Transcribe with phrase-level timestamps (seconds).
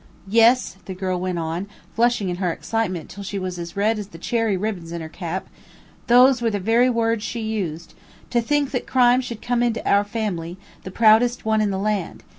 [0.27, 4.07] Yes," the girl went on, flushing in her excitement till she was as red as
[4.07, 5.47] the cherry ribbons in her cap,
[6.07, 7.93] "those were the very words she used:
[8.31, 10.57] 'To think that crime should come into our family!
[10.83, 12.23] the proudest one in the land!